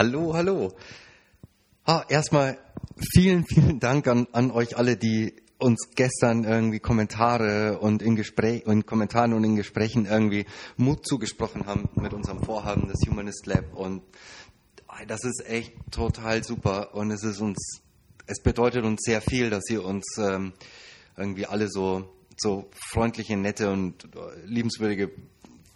[0.00, 0.72] Hallo, hallo.
[1.84, 2.56] Ah, erstmal
[3.12, 8.62] vielen, vielen Dank an, an euch alle, die uns gestern irgendwie Kommentare und in Gespräch,
[8.64, 10.46] in Kommentaren und in Gesprächen irgendwie
[10.78, 14.02] Mut zugesprochen haben mit unserem Vorhaben des Humanist Lab und
[14.86, 17.82] ah, das ist echt total super und es ist uns,
[18.26, 20.54] es bedeutet uns sehr viel, dass ihr uns ähm,
[21.18, 22.08] irgendwie alle so
[22.38, 24.08] so freundliche, nette und
[24.46, 25.10] liebenswürdige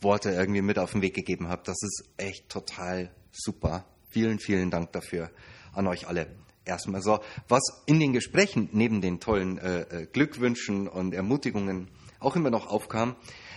[0.01, 1.69] Worte irgendwie mit auf den Weg gegeben habt.
[1.69, 3.85] Das ist echt total super.
[4.15, 5.29] Vielen, vielen Dank dafür
[5.73, 6.29] an euch alle.
[6.65, 11.89] Erstmal so, was in den Gesprächen neben den tollen äh, äh, Glückwünschen und Ermutigungen
[12.21, 13.17] auch immer noch aufkam,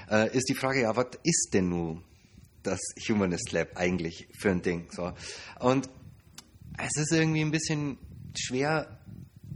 [0.09, 2.03] äh, ist die Frage, ja, was ist denn nun
[2.63, 4.87] das Humanist Lab eigentlich für ein Ding?
[4.91, 5.13] So.
[5.59, 5.91] Und
[6.79, 7.99] es ist irgendwie ein bisschen
[8.35, 8.99] schwer,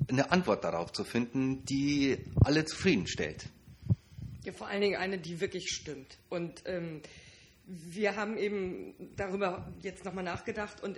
[0.08, 3.50] eine Antwort darauf zu finden, die alle zufriedenstellt.
[4.44, 6.20] Ja, vor allen Dingen eine, die wirklich stimmt.
[6.30, 7.02] Und ähm,
[7.72, 10.98] wir haben eben darüber jetzt nochmal nachgedacht und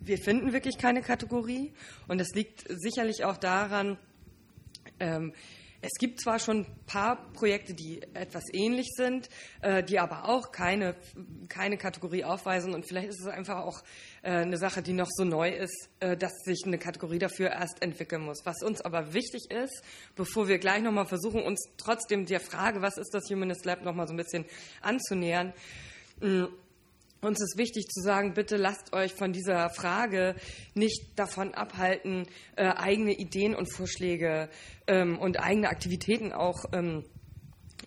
[0.00, 1.72] wir finden wirklich keine Kategorie.
[2.08, 3.98] Und das liegt sicherlich auch daran,
[5.00, 5.34] ähm,
[5.86, 9.28] es gibt zwar schon ein paar Projekte, die etwas ähnlich sind,
[9.60, 10.94] äh, die aber auch keine,
[11.50, 12.72] keine Kategorie aufweisen.
[12.72, 13.82] Und vielleicht ist es einfach auch
[14.22, 17.82] äh, eine Sache, die noch so neu ist, äh, dass sich eine Kategorie dafür erst
[17.82, 18.46] entwickeln muss.
[18.46, 19.82] Was uns aber wichtig ist,
[20.16, 24.08] bevor wir gleich nochmal versuchen, uns trotzdem der Frage, was ist das Humanist Lab, nochmal
[24.08, 24.46] so ein bisschen
[24.80, 25.52] anzunähern,
[26.20, 30.34] uns ist wichtig zu sagen, bitte lasst euch von dieser Frage
[30.74, 34.48] nicht davon abhalten, äh, eigene Ideen und Vorschläge
[34.86, 37.04] ähm, und eigene Aktivitäten auch ähm,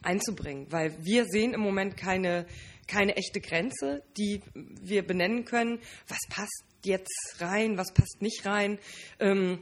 [0.01, 2.45] einzubringen, weil wir sehen im Moment keine,
[2.87, 5.79] keine echte Grenze, die wir benennen können.
[6.07, 8.79] Was passt jetzt rein, was passt nicht rein?
[9.19, 9.59] Ähm,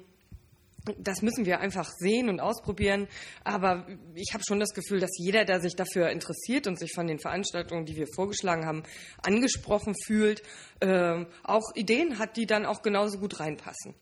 [0.98, 3.08] das müssen wir einfach sehen und ausprobieren.
[3.44, 7.08] Aber ich habe schon das Gefühl, dass jeder, der sich dafür interessiert und sich von
[7.08, 8.84] den Veranstaltungen, die wir vorgeschlagen haben,
[9.24, 10.42] angesprochen fühlt,
[10.80, 13.96] äh, auch Ideen hat, die dann auch genauso gut reinpassen.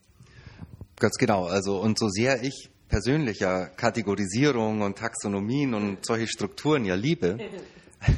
[0.97, 1.45] Ganz genau.
[1.45, 7.39] Also und so sehr ich persönlich ja Kategorisierung und Taxonomien und solche Strukturen ja liebe,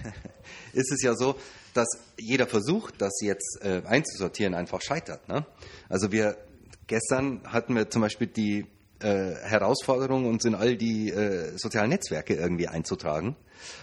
[0.74, 1.36] ist es ja so,
[1.74, 1.88] dass
[2.18, 5.28] jeder Versuch, das jetzt äh, einzusortieren, einfach scheitert.
[5.28, 5.46] Ne?
[5.88, 6.38] Also wir
[6.88, 8.66] Gestern hatten wir zum Beispiel die
[9.00, 13.36] äh, Herausforderung, uns in all die äh, sozialen Netzwerke irgendwie einzutragen.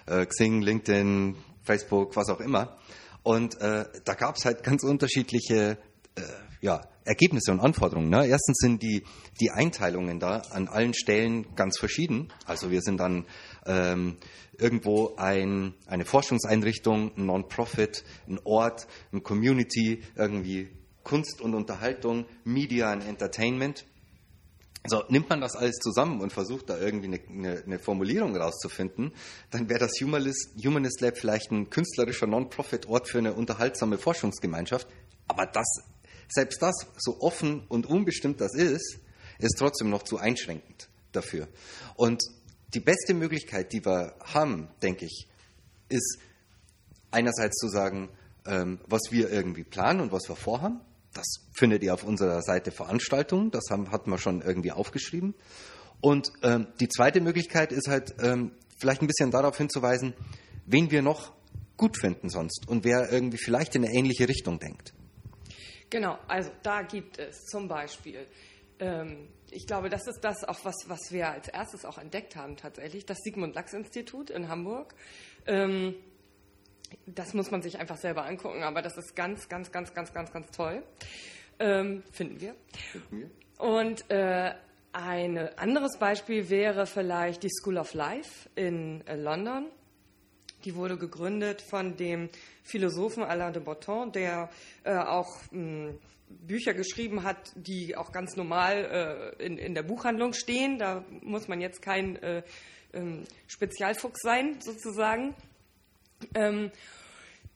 [0.06, 2.78] Äh, Xing, LinkedIn, Facebook, was auch immer.
[3.22, 5.78] Und äh, da gab es halt ganz unterschiedliche
[6.16, 6.22] äh,
[6.60, 8.08] ja, Ergebnisse und Anforderungen.
[8.08, 8.26] Ne?
[8.26, 9.04] Erstens sind die,
[9.40, 12.32] die Einteilungen da an allen Stellen ganz verschieden.
[12.46, 13.26] Also wir sind dann
[13.66, 14.16] ähm,
[14.58, 20.70] irgendwo ein, eine Forschungseinrichtung, ein Non-Profit, ein Ort, eine Community, irgendwie
[21.04, 23.84] Kunst und Unterhaltung, Media und Entertainment.
[24.84, 29.12] So, nimmt man das alles zusammen und versucht da irgendwie eine, eine, eine Formulierung rauszufinden,
[29.50, 34.88] dann wäre das Humanist, Humanist Lab vielleicht ein künstlerischer Non-Profit-Ort für eine unterhaltsame Forschungsgemeinschaft.
[35.28, 35.66] Aber das,
[36.28, 38.98] selbst das, so offen und unbestimmt das ist,
[39.38, 41.46] ist trotzdem noch zu einschränkend dafür.
[41.94, 42.20] Und
[42.74, 45.28] die beste Möglichkeit, die wir haben, denke ich,
[45.88, 46.18] ist
[47.12, 48.08] einerseits zu sagen,
[48.46, 50.80] ähm, was wir irgendwie planen und was wir vorhaben
[51.14, 55.34] das findet ihr auf unserer Seite Veranstaltungen, das haben, hatten wir schon irgendwie aufgeschrieben.
[56.00, 60.14] Und ähm, die zweite Möglichkeit ist halt ähm, vielleicht ein bisschen darauf hinzuweisen,
[60.66, 61.32] wen wir noch
[61.76, 64.92] gut finden sonst und wer irgendwie vielleicht in eine ähnliche Richtung denkt.
[65.90, 68.26] Genau, also da gibt es zum Beispiel,
[68.78, 72.56] ähm, ich glaube, das ist das auch, was, was wir als erstes auch entdeckt haben
[72.56, 74.94] tatsächlich, das Sigmund Lachs Institut in Hamburg.
[75.46, 75.94] Ähm,
[77.06, 80.32] das muss man sich einfach selber angucken, aber das ist ganz, ganz, ganz, ganz, ganz,
[80.32, 80.82] ganz toll.
[81.58, 82.54] Ähm, finden wir.
[82.90, 83.30] Finden wir.
[83.58, 84.54] Und äh,
[84.92, 89.66] ein anderes Beispiel wäre vielleicht die School of Life in äh, London.
[90.64, 92.28] Die wurde gegründet von dem
[92.62, 94.50] Philosophen Alain de Botton, der
[94.84, 95.98] äh, auch mh, hm,
[96.28, 100.78] Bücher geschrieben hat, die auch ganz normal äh, in, in, der Buchhandlung stehen.
[100.78, 102.42] Da muss man jetzt kein äh,
[102.92, 105.34] ähm, Spezialfuchs sein, sozusagen.
[106.34, 106.70] Ähm,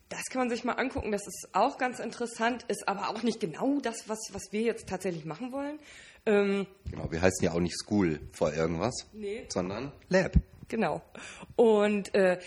[0.08, 3.40] das kann man sich mal angucken, das ist auch ganz interessant, ist aber auch nicht
[3.40, 5.78] genau das, was, was wir jetzt tatsächlich machen wollen.
[6.26, 9.46] Ähm, genau, wir heißen ja auch nicht School vor irgendwas, nee.
[9.48, 10.32] sondern Lab.
[10.68, 11.02] Genau.
[11.54, 12.38] Und äh,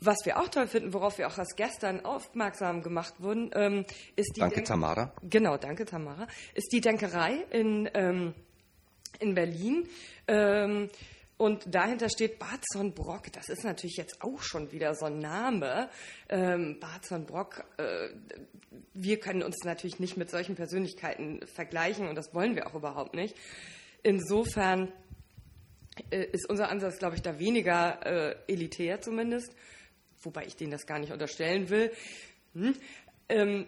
[0.00, 3.84] was wir auch toll finden, worauf wir auch erst gestern aufmerksam gemacht wurden, ähm,
[4.14, 4.40] ist die.
[4.40, 5.12] Danke, Denk Tamara.
[5.28, 6.28] Genau, danke, Tamara.
[6.54, 8.34] Ist die Denkerei in, ähm,
[9.18, 9.88] in Berlin.
[10.28, 10.88] Ähm,
[11.36, 13.32] und dahinter steht Barzon Brock.
[13.32, 15.90] Das ist natürlich jetzt auch schon wieder so ein Name.
[16.28, 18.08] Ähm, Barzon Brock, äh,
[18.92, 23.14] wir können uns natürlich nicht mit solchen Persönlichkeiten vergleichen und das wollen wir auch überhaupt
[23.14, 23.36] nicht.
[24.04, 24.92] Insofern
[26.10, 29.54] äh, ist unser Ansatz, glaube ich, da weniger äh, elitär zumindest,
[30.22, 31.90] wobei ich denen das gar nicht unterstellen will.
[32.54, 32.74] Hm?
[33.28, 33.66] Ähm,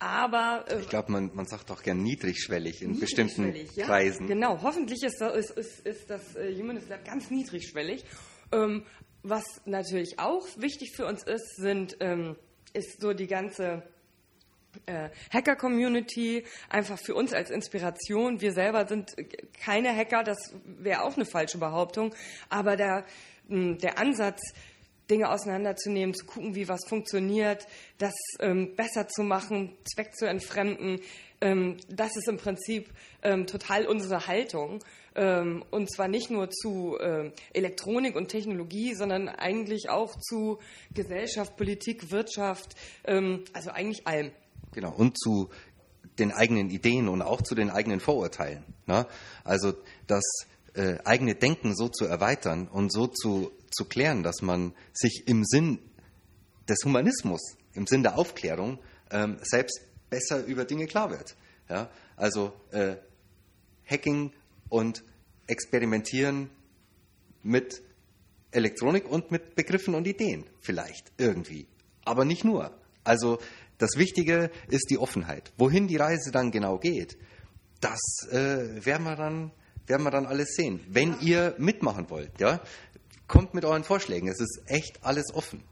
[0.00, 4.26] Aber äh, ich glaube, man, man sagt auch gern niedrigschwellig in bestimmten ja, Kreisen.
[4.26, 8.04] Genau, hoffentlich ist, ist, ist, ist das äh, Humanist Lab ganz niedrigschwellig.
[8.50, 8.84] Ähm,
[9.22, 12.36] was natürlich auch wichtig für uns ist, sind, ähm,
[12.72, 13.82] ist so die ganze
[14.86, 18.40] äh, Hacker-Community, einfach für uns als Inspiration.
[18.40, 19.14] Wir selber sind
[19.62, 22.14] keine Hacker, das wäre auch eine falsche Behauptung,
[22.48, 23.04] aber der,
[23.48, 24.40] der Ansatz,
[25.10, 27.66] Dinge auseinanderzunehmen, zu gucken, wie was funktioniert,
[27.98, 31.00] das ähm, besser zu machen, Zweck zu entfremden.
[31.40, 32.90] Ähm, das ist im Prinzip
[33.22, 34.82] ähm, total unsere Haltung.
[35.16, 40.58] Ähm, und zwar nicht nur zu äh, Elektronik und Technologie, sondern eigentlich auch zu
[40.94, 44.30] Gesellschaft, Politik, Wirtschaft, ähm, also eigentlich allem.
[44.72, 45.50] Genau, und zu
[46.18, 48.64] den eigenen Ideen und auch zu den eigenen Vorurteilen.
[48.86, 49.06] Ne?
[49.42, 49.72] Also
[50.06, 50.22] das
[50.74, 55.44] äh, eigene Denken so zu erweitern und so zu, zu klären, dass man sich im
[55.44, 55.78] Sinn
[56.68, 58.78] des Humanismus, im Sinn der Aufklärung,
[59.10, 61.36] ähm, selbst besser über Dinge klar wird.
[61.68, 61.90] Ja?
[62.16, 62.96] Also äh,
[63.88, 64.32] Hacking
[64.68, 65.04] und
[65.46, 66.50] Experimentieren
[67.42, 67.82] mit
[68.52, 71.66] Elektronik und mit Begriffen und Ideen vielleicht irgendwie.
[72.04, 72.72] Aber nicht nur.
[73.04, 73.38] Also
[73.78, 75.52] das Wichtige ist die Offenheit.
[75.56, 77.16] Wohin die Reise dann genau geht,
[77.80, 78.00] das
[78.30, 79.52] äh, werden, wir dann,
[79.86, 80.80] werden wir dann alles sehen.
[80.88, 82.60] Wenn ihr mitmachen wollt, ja,
[83.30, 84.28] kommt mit euren Vorschlägen.
[84.28, 85.62] Es ist echt alles offen.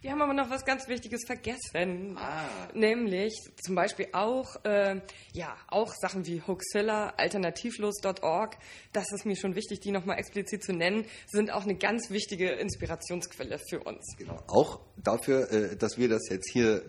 [0.00, 2.18] Wir haben aber noch was ganz Wichtiges vergessen.
[2.18, 2.68] Ah.
[2.74, 3.32] Nämlich
[3.62, 5.00] zum Beispiel auch, äh,
[5.32, 8.58] ja, auch Sachen wie Hoaxilla, alternativlos.org.
[8.92, 12.50] Das ist mir schon wichtig, die nochmal explizit zu nennen, sind auch eine ganz wichtige
[12.50, 14.04] Inspirationsquelle für uns.
[14.18, 14.42] Genau.
[14.48, 16.82] Auch dafür, äh, dass wir das jetzt hier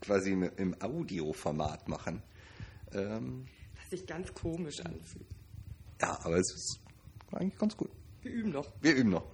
[0.00, 2.22] quasi im Audioformat machen.
[2.92, 3.46] Ähm,
[3.76, 5.28] Was sich ganz komisch anfühlt.
[6.00, 6.80] Ja, aber es ist
[7.30, 7.90] eigentlich ganz gut.
[8.26, 8.72] Wir üben noch.
[8.80, 9.26] Wir üben noch.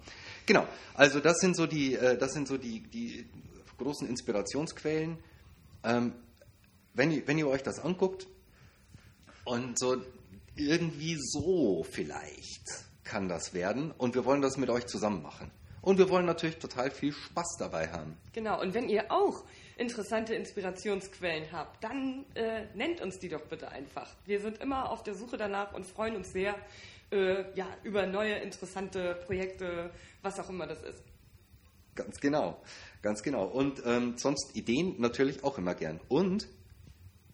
[0.45, 0.67] Genau.
[0.93, 3.25] Also das sind so die, äh, das sind so die, die
[3.77, 5.17] großen Inspirationsquellen.
[5.83, 6.13] Ähm,
[6.93, 8.27] wenn, ihr, wenn ihr euch das anguckt
[9.45, 10.01] und so
[10.55, 12.63] irgendwie so vielleicht
[13.03, 15.51] kann das werden und wir wollen das mit euch zusammen machen.
[15.81, 18.15] Und wir wollen natürlich total viel Spaß dabei haben.
[18.31, 19.43] Genau, und wenn ihr auch
[19.75, 24.09] interessante Inspirationsquellen habt, dann äh, nennt uns die doch bitte einfach.
[24.25, 26.55] Wir sind immer auf der Suche danach und freuen uns sehr
[27.13, 31.03] äh, ja, über neue interessante Projekte, was auch immer das ist.
[31.95, 32.61] Ganz genau,
[33.01, 33.45] ganz genau.
[33.45, 35.99] Und ähm, sonst Ideen natürlich auch immer gern.
[36.07, 36.47] Und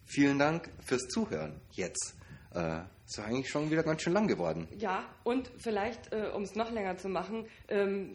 [0.04, 2.14] vielen Dank fürs Zuhören jetzt.
[2.54, 4.68] Äh, ist ja eigentlich schon wieder ganz schön lang geworden.
[4.78, 8.12] Ja, und vielleicht, äh, um es noch länger zu machen, ähm,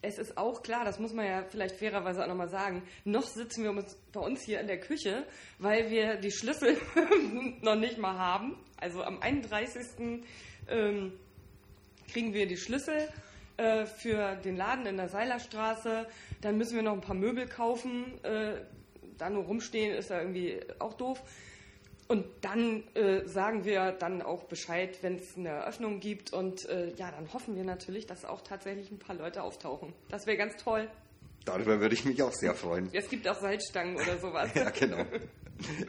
[0.00, 3.64] es ist auch klar, das muss man ja vielleicht fairerweise auch nochmal sagen, noch sitzen
[3.64, 5.26] wir bei uns hier in der Küche,
[5.58, 6.76] weil wir die Schlüssel
[7.62, 8.56] noch nicht mal haben.
[8.76, 10.22] Also am 31.
[10.70, 11.12] Ähm,
[12.10, 13.08] kriegen wir die Schlüssel
[13.56, 16.06] äh, für den Laden in der Seilerstraße.
[16.40, 18.22] Dann müssen wir noch ein paar Möbel kaufen.
[18.24, 18.60] Äh,
[19.18, 21.22] da nur rumstehen ist ja irgendwie auch doof.
[22.08, 26.32] Und dann äh, sagen wir dann auch Bescheid, wenn es eine Eröffnung gibt.
[26.32, 29.92] Und äh, ja, dann hoffen wir natürlich, dass auch tatsächlich ein paar Leute auftauchen.
[30.08, 30.88] Das wäre ganz toll.
[31.44, 32.88] Darüber würde ich mich auch sehr freuen.
[32.92, 34.50] Es gibt auch Salzstangen oder sowas.
[34.54, 35.04] ja, genau.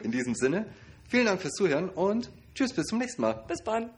[0.02, 0.66] In diesem Sinne,
[1.08, 3.44] vielen Dank fürs Zuhören und tschüss, bis zum nächsten Mal.
[3.46, 3.90] Bis dann.